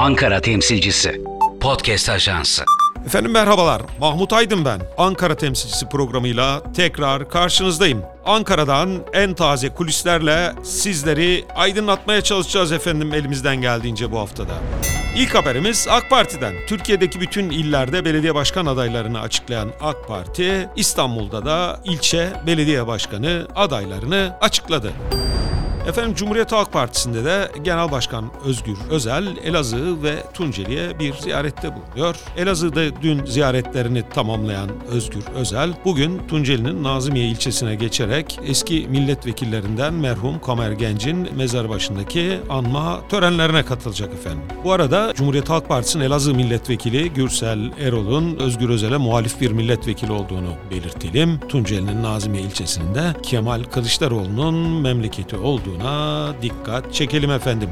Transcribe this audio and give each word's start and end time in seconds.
Ankara 0.00 0.40
temsilcisi. 0.40 1.20
Podcast 1.60 2.08
Ajansı. 2.08 2.64
Efendim 3.06 3.32
merhabalar. 3.32 3.82
Mahmut 4.00 4.32
Aydın 4.32 4.64
ben. 4.64 4.80
Ankara 4.98 5.34
temsilcisi 5.34 5.88
programıyla 5.88 6.72
tekrar 6.72 7.30
karşınızdayım. 7.30 8.02
Ankara'dan 8.24 8.90
en 9.12 9.34
taze 9.34 9.68
kulislerle 9.68 10.52
sizleri 10.62 11.44
aydınlatmaya 11.56 12.22
çalışacağız 12.22 12.72
efendim 12.72 13.14
elimizden 13.14 13.56
geldiğince 13.56 14.12
bu 14.12 14.18
haftada. 14.18 14.52
İlk 15.16 15.34
haberimiz 15.34 15.86
AK 15.90 16.10
Parti'den. 16.10 16.54
Türkiye'deki 16.66 17.20
bütün 17.20 17.50
illerde 17.50 18.04
belediye 18.04 18.34
başkan 18.34 18.66
adaylarını 18.66 19.20
açıklayan 19.20 19.70
AK 19.80 20.08
Parti, 20.08 20.68
İstanbul'da 20.76 21.44
da 21.44 21.80
ilçe 21.84 22.28
belediye 22.46 22.86
başkanı 22.86 23.46
adaylarını 23.56 24.36
açıkladı. 24.40 24.92
Efendim 25.90 26.14
Cumhuriyet 26.14 26.52
Halk 26.52 26.72
Partisi'nde 26.72 27.24
de 27.24 27.52
Genel 27.62 27.90
Başkan 27.90 28.30
Özgür 28.44 28.76
Özel 28.90 29.36
Elazığ 29.44 30.02
ve 30.02 30.22
Tunceli'ye 30.34 30.98
bir 30.98 31.14
ziyarette 31.14 31.70
bulunuyor. 31.76 32.16
Elazığ'da 32.36 33.02
dün 33.02 33.24
ziyaretlerini 33.24 34.02
tamamlayan 34.14 34.70
Özgür 34.88 35.22
Özel 35.34 35.72
bugün 35.84 36.26
Tunceli'nin 36.28 36.84
Nazımiye 36.84 37.26
ilçesine 37.26 37.74
geçerek 37.74 38.40
eski 38.46 38.86
milletvekillerinden 38.90 39.94
merhum 39.94 40.40
Kamer 40.40 40.72
Genc'in 40.72 41.28
mezar 41.36 41.68
başındaki 41.68 42.38
anma 42.48 43.08
törenlerine 43.08 43.62
katılacak 43.62 44.14
efendim. 44.14 44.42
Bu 44.64 44.72
arada 44.72 45.12
Cumhuriyet 45.16 45.50
Halk 45.50 45.68
Partisi'nin 45.68 46.04
Elazığ 46.04 46.34
milletvekili 46.34 47.12
Gürsel 47.12 47.70
Erol'un 47.80 48.36
Özgür 48.36 48.68
Özel'e 48.68 48.96
muhalif 48.96 49.40
bir 49.40 49.50
milletvekili 49.50 50.12
olduğunu 50.12 50.54
belirtelim. 50.70 51.40
Tunceli'nin 51.48 52.02
Nazımiye 52.02 52.42
ilçesinde 52.42 53.00
Kemal 53.22 53.62
Kılıçdaroğlu'nun 53.62 54.80
memleketi 54.80 55.36
olduğuna 55.80 56.34
dikkat 56.42 56.94
çekelim 56.94 57.30
efendim. 57.30 57.70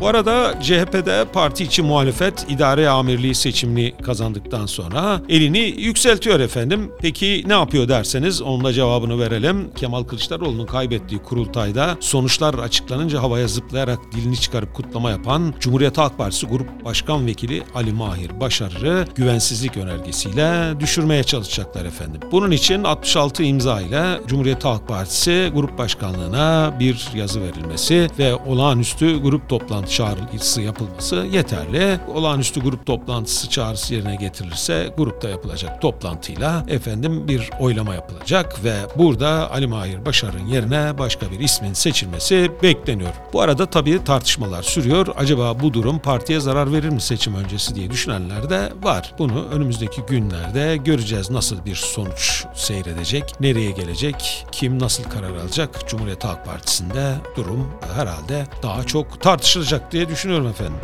Bu 0.00 0.08
arada 0.08 0.54
CHP'de 0.62 1.24
parti 1.32 1.64
içi 1.64 1.82
muhalefet 1.82 2.46
idare 2.48 2.88
amirliği 2.88 3.34
seçimini 3.34 3.94
kazandıktan 4.02 4.66
sonra 4.66 5.20
elini 5.28 5.58
yükseltiyor 5.58 6.40
efendim. 6.40 6.92
Peki 7.00 7.44
ne 7.46 7.52
yapıyor 7.52 7.88
derseniz 7.88 8.42
onun 8.42 8.64
da 8.64 8.72
cevabını 8.72 9.20
verelim. 9.20 9.70
Kemal 9.76 10.04
Kılıçdaroğlu'nun 10.04 10.66
kaybettiği 10.66 11.22
kurultayda 11.22 11.96
sonuçlar 12.00 12.54
açıklanınca 12.54 13.22
havaya 13.22 13.48
zıplayarak 13.48 13.98
dilini 14.12 14.36
çıkarıp 14.40 14.74
kutlama 14.74 15.10
yapan 15.10 15.54
Cumhuriyet 15.60 15.98
Halk 15.98 16.18
Partisi 16.18 16.46
Grup 16.46 16.84
Başkan 16.84 17.26
Vekili 17.26 17.62
Ali 17.74 17.92
Mahir 17.92 18.40
Başarır'ı 18.40 19.06
güvensizlik 19.14 19.76
önergesiyle 19.76 20.80
düşürmeye 20.80 21.22
çalışacaklar 21.22 21.84
efendim. 21.84 22.20
Bunun 22.32 22.50
için 22.50 22.84
66 22.84 23.42
imza 23.42 23.80
ile 23.80 24.20
Cumhuriyet 24.26 24.64
Halk 24.64 24.88
Partisi 24.88 25.50
Grup 25.54 25.78
Başkanlığına 25.78 26.74
bir 26.80 27.08
yazı 27.14 27.42
verilmesi 27.42 28.08
ve 28.18 28.34
olağanüstü 28.34 29.22
grup 29.22 29.48
toplantısı 29.48 29.85
çağrısı 29.88 30.62
yapılması 30.62 31.16
yeterli. 31.16 32.00
Olağanüstü 32.14 32.60
grup 32.60 32.86
toplantısı 32.86 33.50
çağrısı 33.50 33.94
yerine 33.94 34.16
getirilirse 34.16 34.92
grupta 34.96 35.28
yapılacak 35.28 35.82
toplantıyla 35.82 36.64
efendim 36.68 37.28
bir 37.28 37.50
oylama 37.60 37.94
yapılacak 37.94 38.64
ve 38.64 38.74
burada 38.96 39.50
Ali 39.50 39.66
Mahir 39.66 40.06
Başar'ın 40.06 40.46
yerine 40.46 40.98
başka 40.98 41.30
bir 41.30 41.40
ismin 41.40 41.72
seçilmesi 41.72 42.50
bekleniyor. 42.62 43.10
Bu 43.32 43.40
arada 43.40 43.66
tabii 43.66 44.04
tartışmalar 44.04 44.62
sürüyor. 44.62 45.06
Acaba 45.16 45.60
bu 45.60 45.74
durum 45.74 45.98
partiye 45.98 46.40
zarar 46.40 46.72
verir 46.72 46.88
mi 46.88 47.00
seçim 47.00 47.34
öncesi 47.34 47.74
diye 47.74 47.90
düşünenler 47.90 48.50
de 48.50 48.72
var. 48.82 49.14
Bunu 49.18 49.44
önümüzdeki 49.52 50.02
günlerde 50.08 50.76
göreceğiz 50.76 51.30
nasıl 51.30 51.64
bir 51.64 51.74
sonuç 51.74 52.44
seyredecek, 52.54 53.40
nereye 53.40 53.70
gelecek, 53.70 54.46
kim 54.52 54.78
nasıl 54.78 55.04
karar 55.04 55.36
alacak. 55.36 55.88
Cumhuriyet 55.88 56.24
Halk 56.24 56.46
Partisi'nde 56.46 57.14
durum 57.36 57.70
herhalde 57.96 58.46
daha 58.62 58.84
çok 58.84 59.20
tartışılacak 59.20 59.75
diye 59.92 60.08
düşünüyorum 60.08 60.46
efendim. 60.46 60.78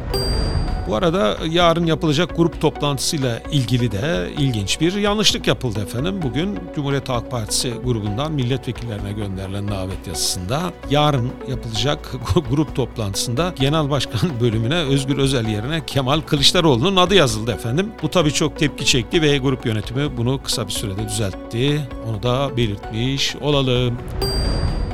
Bu 0.89 0.97
arada 0.97 1.37
yarın 1.51 1.87
yapılacak 1.87 2.37
grup 2.37 2.61
toplantısıyla 2.61 3.41
ilgili 3.53 3.93
de 3.93 4.31
ilginç 4.39 4.81
bir 4.81 4.95
yanlışlık 4.95 5.47
yapıldı 5.47 5.81
efendim. 5.83 6.23
Bugün 6.23 6.59
Cumhuriyet 6.75 7.09
Halk 7.09 7.31
Partisi 7.31 7.73
grubundan 7.85 8.33
milletvekillerine 8.33 9.13
gönderilen 9.13 9.69
davet 9.69 10.07
yazısında 10.07 10.61
yarın 10.91 11.31
yapılacak 11.49 12.13
grup 12.51 12.77
toplantısında 12.77 13.55
Genel 13.59 13.91
Başkan 13.91 14.21
bölümüne 14.41 14.75
Özgür 14.75 15.19
Özel 15.19 15.49
yerine 15.49 15.87
Kemal 15.87 16.21
Kılıçdaroğlu'nun 16.21 16.97
adı 16.97 17.15
yazıldı 17.15 17.53
efendim. 17.53 17.93
Bu 18.03 18.11
tabii 18.11 18.33
çok 18.33 18.59
tepki 18.59 18.85
çekti 18.85 19.23
ve 19.23 19.39
grup 19.39 19.67
yönetimi 19.67 20.17
bunu 20.17 20.43
kısa 20.43 20.67
bir 20.67 20.73
sürede 20.73 21.09
düzeltti. 21.09 21.89
Onu 22.09 22.23
da 22.23 22.57
belirtmiş 22.57 23.37
olalım. 23.37 23.99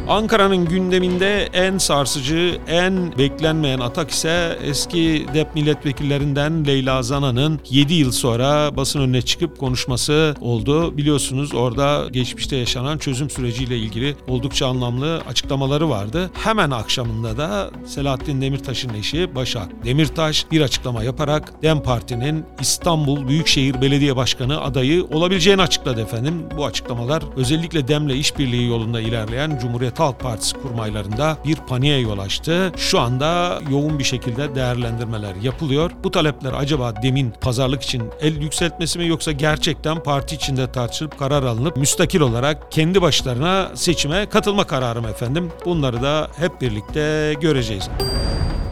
Ankara'nın 0.09 0.65
gündeminde 0.65 1.49
en 1.53 1.79
sarsıcı, 1.79 2.59
en 2.69 3.19
beklenmeyen 3.19 3.79
atak 3.81 4.11
ise 4.11 4.59
eski 4.65 5.27
DEP 5.35 5.55
milletvekillerinden 5.55 6.67
Leyla 6.67 7.03
Zana'nın 7.03 7.61
7 7.71 7.95
yıl 7.95 8.13
sonra 8.13 8.77
basın 8.77 9.01
önüne 9.01 9.23
çıkıp 9.23 9.59
konuşması 9.59 10.35
oldu. 10.41 10.97
Biliyorsunuz 10.97 11.55
orada 11.55 12.09
geçmişte 12.13 12.57
yaşanan 12.57 12.99
çözüm 12.99 13.31
süreciyle 13.31 13.79
ilgili 13.79 14.17
oldukça 14.29 14.67
anlamlı 14.67 15.21
açıklamaları 15.29 15.91
vardı. 15.91 16.31
Hemen 16.35 16.71
akşamında 16.71 17.39
da 17.39 17.71
Selahattin 17.87 18.41
Demirtaş'ın 18.41 18.95
eşi 18.95 19.35
Başak 19.35 19.85
Demirtaş 19.85 20.47
bir 20.51 20.61
açıklama 20.61 21.03
yaparak 21.03 21.63
DEM 21.63 21.83
Parti'nin 21.83 22.45
İstanbul 22.61 23.29
Büyükşehir 23.29 23.81
Belediye 23.81 24.17
Başkanı 24.17 24.61
adayı 24.61 25.05
olabileceğini 25.05 25.63
açıkladı 25.63 26.01
efendim. 26.01 26.47
Bu 26.57 26.67
açıklamalar 26.67 27.23
özellikle 27.37 27.89
DEM'le 27.89 28.11
işbirliği 28.11 28.69
yolunda 28.69 29.01
ilerleyen 29.01 29.59
Cumhuriyet 29.63 29.97
Halk 30.00 30.20
Partisi 30.20 30.56
kurmaylarında 30.56 31.38
bir 31.44 31.56
paniğe 31.56 32.00
yol 32.00 32.19
açtı. 32.19 32.72
Şu 32.76 33.00
anda 33.00 33.60
yoğun 33.70 33.98
bir 33.98 34.04
şekilde 34.04 34.54
değerlendirmeler 34.54 35.34
yapılıyor. 35.34 35.91
Bu 36.04 36.10
talepler 36.10 36.53
acaba 36.53 37.03
demin 37.03 37.31
pazarlık 37.41 37.82
için 37.82 38.03
el 38.20 38.42
yükseltmesi 38.42 38.98
mi 38.98 39.09
yoksa 39.09 39.32
gerçekten 39.32 40.03
parti 40.03 40.34
içinde 40.34 40.72
tartışılıp 40.72 41.19
karar 41.19 41.42
alınıp 41.42 41.76
müstakil 41.76 42.20
olarak 42.20 42.72
kendi 42.72 43.03
başlarına 43.03 43.70
seçime 43.75 44.26
katılma 44.26 44.66
kararı 44.66 45.03
mı 45.03 45.09
efendim? 45.09 45.53
Bunları 45.64 46.03
da 46.03 46.28
hep 46.36 46.60
birlikte 46.60 47.34
göreceğiz. 47.41 47.91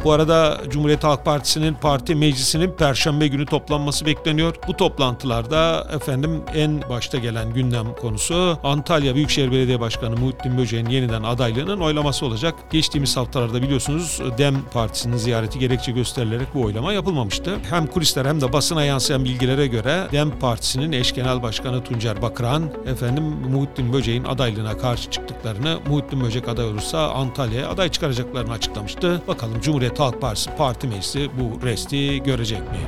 Bu 0.07 0.13
arada 0.13 0.61
Cumhuriyet 0.69 1.05
Halk 1.05 1.25
Partisi'nin 1.25 1.75
parti 1.75 2.15
meclisinin 2.15 2.71
perşembe 2.71 3.29
günü 3.29 3.47
toplanması 3.47 4.07
bekleniyor. 4.07 4.55
Bu 4.69 4.77
toplantılarda 4.77 5.89
efendim 5.95 6.43
en 6.55 6.83
başta 6.89 7.19
gelen 7.19 7.55
gündem 7.55 7.87
konusu 8.01 8.59
Antalya 8.65 9.15
Büyükşehir 9.15 9.53
Belediye 9.53 9.81
Başkanı 9.81 10.17
Muhittin 10.17 10.59
Böceğin 10.59 10.87
yeniden 10.87 11.23
adaylığının 11.23 11.81
oylaması 11.81 12.27
olacak. 12.27 12.55
Geçtiğimiz 12.71 13.17
haftalarda 13.17 13.63
biliyorsunuz 13.63 14.21
DEM 14.39 14.57
Partisi'nin 14.73 15.17
ziyareti 15.17 15.59
gerekçe 15.59 15.93
gösterilerek 15.93 16.49
bu 16.55 16.63
oylama 16.63 16.93
yapılmamıştı. 16.93 17.57
Hem 17.71 17.87
kulisler 17.87 18.27
hem 18.27 18.41
de 18.41 18.53
basına 18.53 18.85
yansıyan 18.85 19.25
bilgilere 19.25 19.67
göre 19.67 20.09
DEM 20.13 20.39
Partisi'nin 20.39 20.93
eş 20.93 21.15
genel 21.15 21.43
başkanı 21.43 21.85
Tuncer 21.85 22.23
Bakıran 22.23 22.71
efendim 22.87 23.25
Muhittin 23.25 23.93
Böceğin 23.93 24.25
adaylığına 24.25 24.79
karşı 24.79 25.11
çıktıklarını 25.11 25.79
Muhittin 25.89 26.21
Böcek 26.21 26.49
aday 26.49 26.67
olursa 26.67 27.11
Antalya'ya 27.11 27.69
aday 27.69 27.89
çıkaracaklarını 27.89 28.53
açıklamıştı. 28.53 29.23
Bakalım 29.29 29.61
Cumhuriyet 29.97 30.15
Halk 30.15 30.21
Partisi 30.21 30.51
Parti 30.59 30.87
Meclisi 30.87 31.31
bu 31.39 31.67
resti 31.67 32.23
görecek 32.23 32.59
mi? 32.59 32.79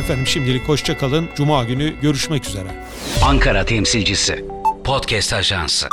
Efendim 0.00 0.26
şimdilik 0.26 0.68
hoşça 0.68 0.98
kalın. 0.98 1.28
Cuma 1.36 1.64
günü 1.64 2.00
görüşmek 2.00 2.46
üzere. 2.48 2.68
Ankara 3.24 3.64
temsilcisi. 3.64 4.44
Podcast 4.84 5.32
Ajansı. 5.32 5.88